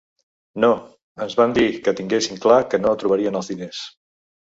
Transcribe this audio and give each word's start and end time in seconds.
No, 0.63 0.69
ens 1.27 1.37
van 1.43 1.53
dir 1.59 1.67
que 1.89 1.95
tinguéssim 2.01 2.43
clar 2.49 2.59
que 2.73 2.83
no 2.85 2.99
trobarien 3.05 3.43
els 3.45 3.55
diners. 3.57 3.89